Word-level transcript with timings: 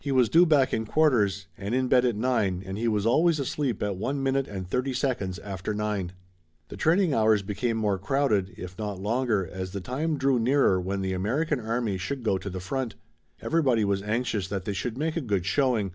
He 0.00 0.10
was 0.10 0.30
due 0.30 0.46
back 0.46 0.72
in 0.72 0.86
quarters 0.86 1.48
and 1.58 1.74
in 1.74 1.86
bed 1.86 2.06
at 2.06 2.16
nine 2.16 2.62
and 2.64 2.78
he 2.78 2.88
was 2.88 3.04
always 3.04 3.38
asleep 3.38 3.82
at 3.82 3.94
one 3.96 4.22
minute 4.22 4.48
and 4.48 4.66
thirty 4.66 4.94
seconds 4.94 5.38
after 5.40 5.74
nine. 5.74 6.12
The 6.70 6.78
training 6.78 7.12
hours 7.12 7.42
became 7.42 7.76
more 7.76 7.98
crowded, 7.98 8.54
if 8.56 8.78
not 8.78 8.98
longer, 9.02 9.46
as 9.46 9.72
the 9.72 9.82
time 9.82 10.16
drew 10.16 10.38
nearer 10.38 10.80
when 10.80 11.02
the 11.02 11.12
American 11.12 11.60
army 11.60 11.98
should 11.98 12.22
go 12.24 12.38
to 12.38 12.48
the 12.48 12.58
front. 12.58 12.94
Everybody 13.42 13.84
was 13.84 14.00
anxious 14.02 14.48
that 14.48 14.64
they 14.64 14.72
should 14.72 14.96
make 14.96 15.14
a 15.14 15.20
good 15.20 15.44
showing. 15.44 15.92